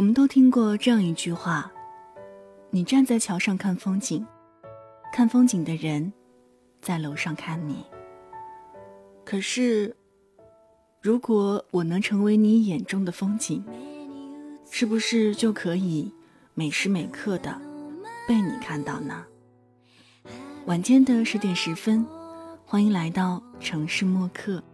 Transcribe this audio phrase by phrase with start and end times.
[0.00, 1.70] 我们都听过这样一句话：
[2.70, 4.26] 你站在桥上看风景，
[5.12, 6.10] 看风景的人
[6.80, 7.84] 在楼上看你。
[9.26, 9.94] 可是，
[11.02, 13.62] 如果我能成为你眼中的风景，
[14.70, 16.10] 是不是就可以
[16.54, 17.60] 每时每刻的
[18.26, 19.22] 被你看到呢？
[20.64, 22.06] 晚间的十点十分，
[22.64, 24.64] 欢迎来到城市默客，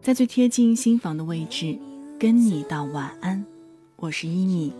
[0.00, 1.78] 在最贴近心房的位置，
[2.18, 3.44] 跟你道晚安。
[4.06, 4.72] 我是伊米，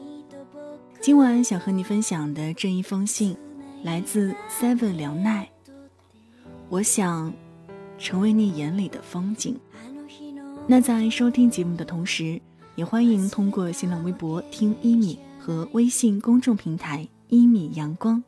[1.00, 3.36] 今晚想和你分享的这一封信，
[3.82, 5.50] 来自 Seven 梁奈。
[6.68, 7.34] 我想
[7.98, 9.58] 成为你眼里的风景。
[10.68, 12.40] 那在收听节目的同时，
[12.76, 18.22] 也欢迎通过新浪微博听伊米和微信公众平台伊米阳光，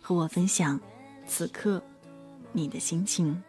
[0.00, 0.78] 和我分享
[1.26, 1.82] 此刻
[2.52, 3.42] 你的心情。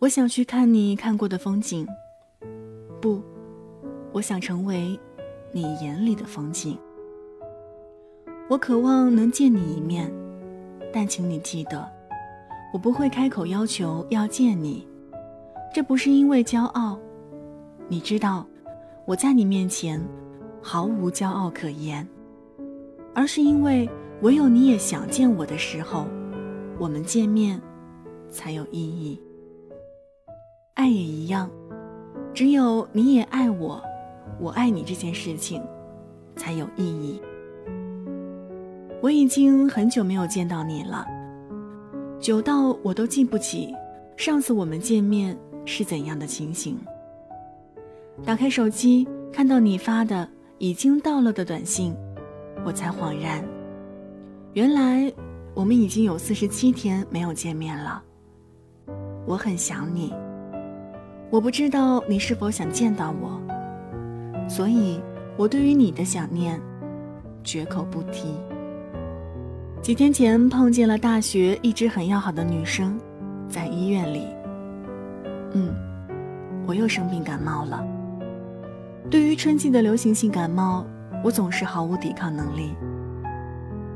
[0.00, 1.86] 我想去看你看过的风景，
[3.02, 3.22] 不，
[4.12, 4.98] 我想成为
[5.52, 6.78] 你眼里的风景。
[8.48, 10.10] 我渴望能见你一面，
[10.90, 11.86] 但请你记得，
[12.72, 14.88] 我不会开口要求要见你。
[15.74, 16.98] 这不是因为骄傲，
[17.86, 18.46] 你知道，
[19.04, 20.02] 我在你面前
[20.62, 22.08] 毫无骄傲可言，
[23.14, 23.86] 而是因为
[24.22, 26.06] 唯有你也想见我的时候，
[26.78, 27.60] 我们见面
[28.30, 29.20] 才有意义。
[30.80, 31.50] 爱也一样，
[32.32, 33.82] 只有你也爱我，
[34.40, 35.62] 我爱你这件事情
[36.36, 37.20] 才有意义。
[39.02, 41.06] 我已经很久没有见到你了，
[42.18, 43.74] 久到我都记不起
[44.16, 46.78] 上次我们见面是怎样的情形。
[48.24, 50.26] 打开手机，看到你发的
[50.56, 51.94] 已经到了的短信，
[52.64, 53.44] 我才恍然，
[54.54, 55.12] 原来
[55.52, 58.02] 我们已经有四十七天没有见面了。
[59.26, 60.10] 我很想你。
[61.30, 63.40] 我不知道你是否想见到我，
[64.48, 65.00] 所以
[65.36, 66.60] 我对于你的想念
[67.44, 68.34] 绝口不提。
[69.80, 72.98] 几天前碰见了大学一直很要好的女生，
[73.48, 74.26] 在医院里。
[75.52, 75.72] 嗯，
[76.66, 77.82] 我又生病感冒了。
[79.08, 80.84] 对于春季的流行性感冒，
[81.24, 82.74] 我总是毫无抵抗能力。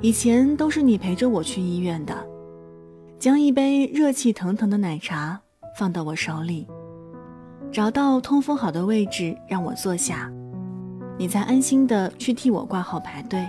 [0.00, 2.14] 以前都是你陪着我去医院的，
[3.18, 5.40] 将一杯热气腾腾的奶茶
[5.76, 6.66] 放到我手里。
[7.74, 10.30] 找到通风好的位置让我坐下，
[11.18, 13.44] 你才安心的去替我挂号排队。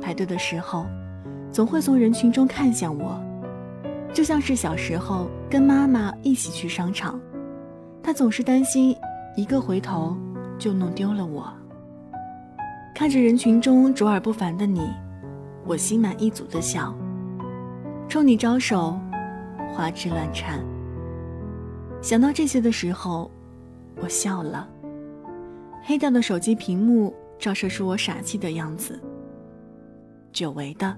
[0.00, 0.86] 排队的时候，
[1.52, 3.22] 总会从人群中看向我，
[4.14, 7.20] 就像是小时候跟妈妈一起去商场，
[8.02, 8.96] 她总是担心
[9.36, 10.16] 一个回头
[10.58, 11.52] 就弄丢了我。
[12.94, 14.88] 看着人群中卓尔不凡的你，
[15.66, 16.94] 我心满意足的笑，
[18.08, 18.98] 冲你招手，
[19.74, 20.64] 花枝乱颤。
[22.06, 23.28] 想到这些的时候，
[23.96, 24.68] 我笑了。
[25.82, 29.02] 黑掉的手机屏幕照射出我傻气的样子。
[30.32, 30.96] 久违的，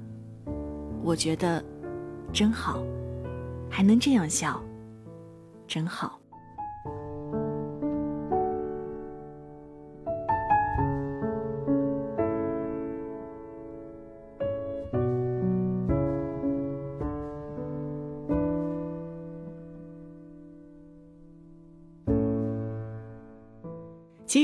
[1.03, 1.65] 我觉得
[2.31, 2.85] 真好，
[3.71, 4.63] 还能这样笑，
[5.67, 6.21] 真好。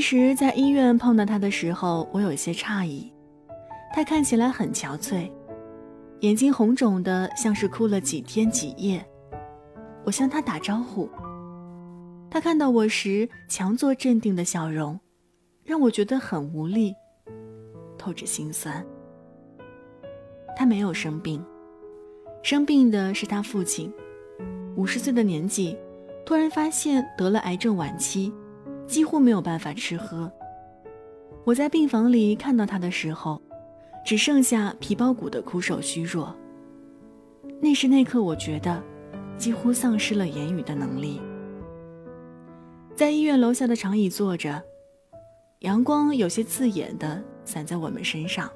[0.07, 3.11] 实，在医院碰到他的时候，我有些诧异。
[3.91, 5.31] 他看起来很憔悴，
[6.19, 9.03] 眼睛红肿的，像是哭了几天几夜。
[10.03, 11.09] 我向他打招呼，
[12.29, 14.99] 他看到我时强作镇定的笑容，
[15.63, 16.93] 让我觉得很无力，
[17.97, 18.85] 透着心酸。
[20.55, 21.43] 他没有生病，
[22.43, 23.91] 生病的是他父亲，
[24.75, 25.75] 五十岁的年纪，
[26.23, 28.31] 突然发现得了癌症晚期。
[28.87, 30.31] 几乎没有办法吃喝。
[31.43, 33.41] 我在病房里看到他的时候，
[34.05, 36.35] 只剩下皮包骨的枯瘦虚弱。
[37.61, 38.81] 那时那刻，我觉得
[39.37, 41.21] 几乎丧失了言语的能力。
[42.95, 44.61] 在医院楼下的长椅坐着，
[45.59, 48.49] 阳光有些刺眼的洒在我们身上，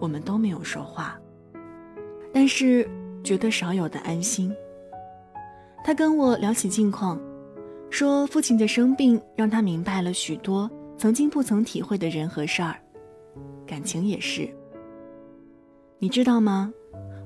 [0.00, 1.18] 我们都没有说话，
[2.32, 2.88] 但是
[3.22, 4.54] 觉得少有的安心。
[5.84, 7.20] 他跟我聊起近况。
[7.90, 12.76] 说父亲的生病让他明白了许多曾经不曾体会的人和事儿，
[13.66, 14.48] 感情也是。
[15.98, 16.72] 你知道吗？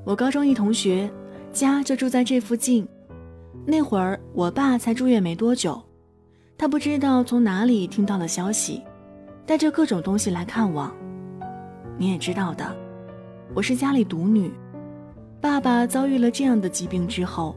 [0.05, 1.11] 我高中一同学
[1.53, 2.87] 家就住在这附近，
[3.67, 5.81] 那会儿我爸才住院没多久，
[6.57, 8.83] 他不知道从哪里听到了消息，
[9.45, 10.95] 带着各种东西来看望。
[11.99, 12.75] 你也知道的，
[13.55, 14.51] 我是家里独女，
[15.41, 17.55] 爸爸遭遇了这样的疾病之后，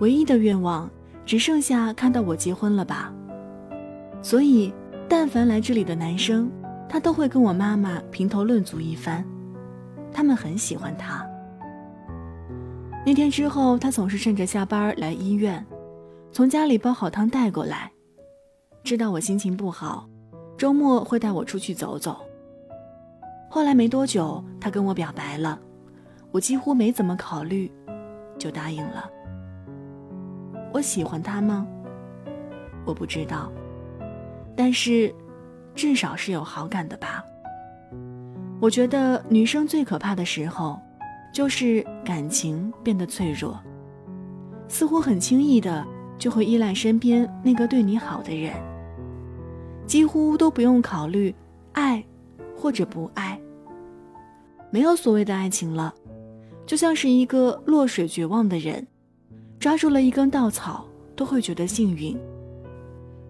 [0.00, 0.90] 唯一的愿望
[1.28, 3.12] 只剩下看到我结婚了吧。
[4.22, 4.72] 所以，
[5.06, 6.50] 但凡来这里的男生，
[6.88, 9.22] 他都会跟我妈妈评头论足一番，
[10.10, 11.22] 他们很喜欢他。
[13.04, 15.62] 那天之后，他总是趁着下班来医院，
[16.32, 17.92] 从家里煲好汤带过来，
[18.82, 20.08] 知道我心情不好，
[20.56, 22.16] 周末会带我出去走走。
[23.50, 25.60] 后来没多久，他跟我表白了，
[26.30, 27.70] 我几乎没怎么考虑，
[28.38, 29.10] 就答应了。
[30.72, 31.66] 我喜欢他吗？
[32.84, 33.52] 我不知道，
[34.56, 35.14] 但是
[35.74, 37.24] 至少是有好感的吧。
[38.60, 40.78] 我觉得女生最可怕的时候，
[41.32, 43.58] 就是感情变得脆弱，
[44.68, 45.86] 似乎很轻易的
[46.18, 48.52] 就会依赖身边那个对你好的人，
[49.86, 51.34] 几乎都不用考虑
[51.72, 52.04] 爱
[52.56, 53.38] 或者不爱。
[54.70, 55.94] 没有所谓的爱情了，
[56.66, 58.86] 就像是一个落水绝望的人，
[59.58, 62.16] 抓住了一根稻草都会觉得幸运，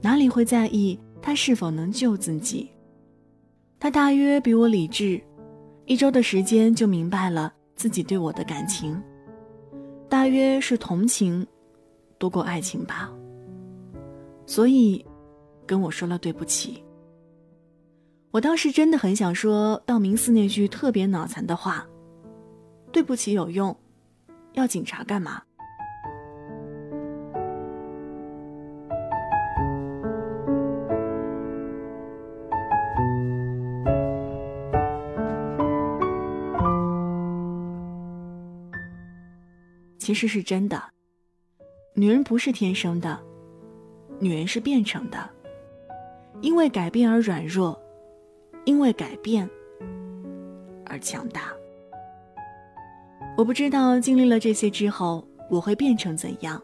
[0.02, 2.70] 哪里会在意他是否能救自己？
[3.80, 5.20] 他大约比我理智，
[5.86, 9.00] 一周的时间就明白了自己对我的感情，
[10.08, 11.46] 大约是同情
[12.18, 13.10] 多过爱情吧。
[14.46, 15.04] 所以，
[15.66, 16.82] 跟我说了对不起。
[18.30, 21.86] 我当时真的很想说道明寺那句特别脑残的话
[22.92, 23.74] ：“对不起有用，
[24.52, 25.42] 要警察干嘛？”
[40.08, 40.82] 其实是真的，
[41.92, 43.20] 女人不是天生的，
[44.18, 45.18] 女人是变成的，
[46.40, 47.78] 因为改变而软弱。
[48.64, 49.46] 因为改变
[50.86, 51.52] 而强大。
[53.36, 56.58] 我不知道经历了这些之后我会变成怎样，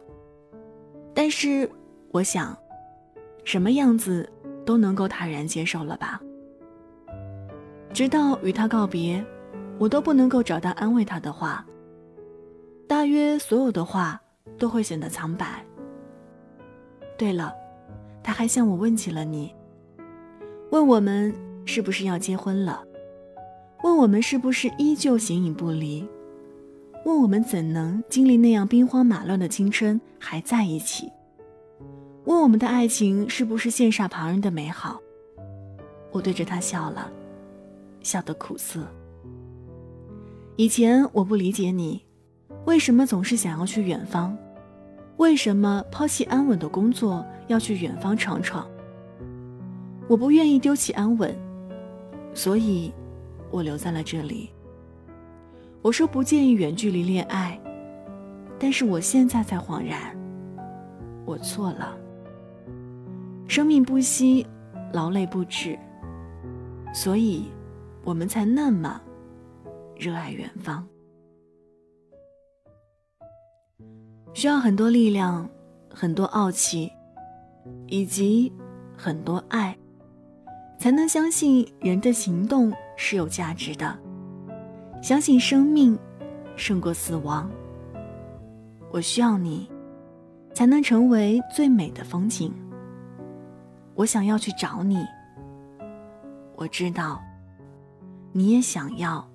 [1.12, 1.70] 但是
[2.12, 2.56] 我想，
[3.44, 4.26] 什么样子
[4.64, 6.18] 都能够坦然接受了吧。
[7.92, 9.22] 直到与他告别，
[9.78, 11.62] 我都不能够找到安慰他的话。
[12.86, 14.20] 大约所有的话
[14.58, 15.64] 都会显得苍白。
[17.16, 17.54] 对了，
[18.22, 19.54] 他还向我问起了你，
[20.70, 21.34] 问我们。
[21.66, 22.84] 是不是要结婚了？
[23.84, 26.06] 问我们是不是依旧形影不离？
[27.06, 31.10] 问我们怎能经历那样兵荒马乱的青春还在一起？
[32.26, 35.00] 问我们的爱情是不是羡煞旁人的美好？
[36.12, 37.10] 我对着他笑了，
[38.02, 38.86] 笑得苦涩。
[40.56, 42.04] 以前我不理解你，
[42.66, 44.36] 为什么总是想要去远方？
[45.18, 48.66] 为什么抛弃安稳的工作要去远方闯闯？
[50.08, 51.34] 我不愿意丢弃安稳。
[52.34, 52.92] 所以，
[53.50, 54.50] 我留在了这里。
[55.82, 57.60] 我说不建议远距离恋爱，
[58.58, 60.16] 但是我现在才恍然，
[61.24, 61.96] 我错了。
[63.46, 64.44] 生命不息，
[64.92, 65.78] 劳累不止，
[66.92, 67.44] 所以，
[68.02, 69.00] 我们才那么
[69.96, 70.84] 热爱远方。
[74.34, 75.48] 需要很多力量，
[75.88, 76.92] 很多傲气，
[77.86, 78.52] 以及
[78.96, 79.74] 很多爱。
[80.76, 83.96] 才能相信人的行动是有价值的，
[85.00, 85.96] 相信生命
[86.56, 87.48] 胜过死亡。
[88.90, 89.70] 我需要你，
[90.52, 92.52] 才能成为最美的风景。
[93.94, 95.06] 我想要去找你，
[96.56, 97.22] 我知道
[98.32, 99.26] 你也想要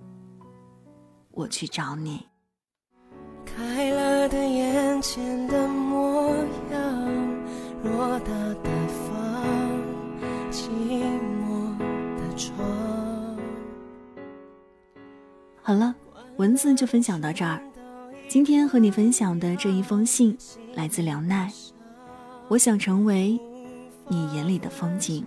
[1.31, 2.27] 我去找你。
[3.45, 6.35] 开了的眼前的模
[6.71, 7.07] 样，
[7.85, 8.69] 偌大的
[9.07, 9.81] 房，
[10.51, 10.67] 寂
[11.39, 11.77] 寞
[12.17, 13.37] 的窗
[15.61, 15.95] 好了，
[16.35, 17.61] 文字就分享到这儿。
[18.27, 20.37] 今天和你分享的这一封信
[20.75, 21.49] 来自梁奈。
[22.49, 23.39] 我想成为
[24.07, 25.25] 你眼里的风景。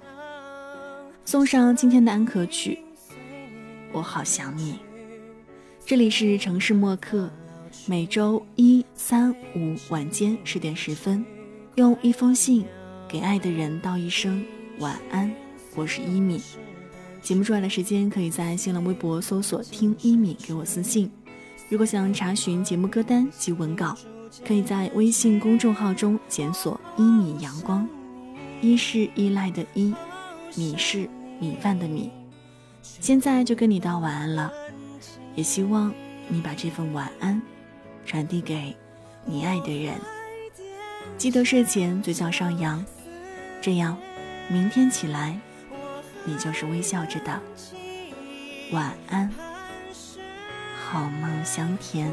[1.25, 2.79] 送上今天的安可曲。
[3.91, 4.79] 我好想你。
[5.87, 7.31] 这里是城市默客，
[7.87, 11.25] 每周一、三、五晚间十点十分，
[11.75, 12.64] 用一封信
[13.09, 14.45] 给爱的人道一声
[14.79, 15.33] 晚安。
[15.75, 16.41] 我是一米。
[17.23, 21.11] 节目之外的时间，可以在新浪微博搜索“听一米”给我私信。
[21.69, 23.97] 如果想查询节目歌单及文稿，
[24.47, 27.88] 可以在微信公众号中检索“一米阳光”。
[28.61, 29.95] 一是依赖的依，
[30.55, 31.09] 米是
[31.41, 32.11] 米饭的米。
[32.83, 34.52] 现在就跟你道晚安了，
[35.35, 35.93] 也希望
[36.29, 37.41] 你把这份晚安
[38.05, 38.77] 传递给
[39.25, 39.95] 你爱的人。
[41.19, 42.85] 记得睡前嘴角上扬，
[43.61, 43.97] 这样
[44.49, 45.39] 明天起来。
[46.25, 47.41] 你就是微笑着的。
[48.73, 49.31] 晚安，
[50.85, 52.13] 好梦香甜。